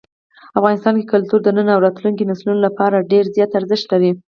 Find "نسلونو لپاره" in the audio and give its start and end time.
2.31-3.07